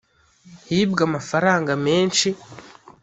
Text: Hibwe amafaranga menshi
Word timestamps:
Hibwe 0.69 1.01
amafaranga 1.07 1.71
menshi 1.85 2.27